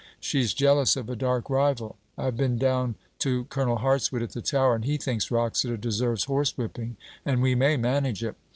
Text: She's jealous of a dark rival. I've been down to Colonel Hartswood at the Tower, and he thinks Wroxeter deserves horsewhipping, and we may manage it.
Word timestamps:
She's 0.19 0.55
jealous 0.55 0.95
of 0.95 1.11
a 1.11 1.15
dark 1.15 1.47
rival. 1.47 1.95
I've 2.17 2.35
been 2.35 2.57
down 2.57 2.95
to 3.19 3.43
Colonel 3.45 3.77
Hartswood 3.77 4.23
at 4.23 4.31
the 4.31 4.41
Tower, 4.41 4.73
and 4.73 4.83
he 4.83 4.97
thinks 4.97 5.29
Wroxeter 5.29 5.77
deserves 5.79 6.25
horsewhipping, 6.25 6.95
and 7.23 7.39
we 7.39 7.53
may 7.53 7.77
manage 7.77 8.23
it. 8.23 8.33